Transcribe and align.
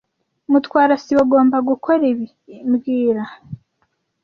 Mutwara 0.51 0.93
sibo 1.03 1.21
agomba 1.25 1.57
gukora 1.69 2.03
ibi 2.11 2.25
mbwira 2.71 3.23